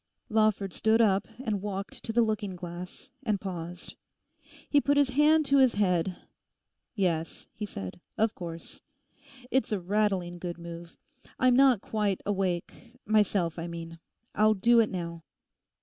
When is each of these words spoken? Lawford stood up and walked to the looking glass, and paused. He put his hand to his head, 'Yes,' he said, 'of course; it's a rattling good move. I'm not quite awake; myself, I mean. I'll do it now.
Lawford 0.29 0.73
stood 0.73 0.99
up 0.99 1.27
and 1.45 1.61
walked 1.61 2.03
to 2.03 2.11
the 2.11 2.23
looking 2.23 2.55
glass, 2.55 3.11
and 3.21 3.39
paused. 3.39 3.93
He 4.67 4.81
put 4.81 4.97
his 4.97 5.11
hand 5.11 5.45
to 5.45 5.59
his 5.59 5.75
head, 5.75 6.17
'Yes,' 6.95 7.45
he 7.53 7.67
said, 7.67 8.01
'of 8.17 8.33
course; 8.33 8.81
it's 9.51 9.71
a 9.71 9.79
rattling 9.79 10.39
good 10.39 10.57
move. 10.57 10.97
I'm 11.37 11.55
not 11.55 11.81
quite 11.81 12.19
awake; 12.25 12.97
myself, 13.05 13.59
I 13.59 13.67
mean. 13.67 13.99
I'll 14.33 14.55
do 14.55 14.79
it 14.79 14.89
now. 14.89 15.21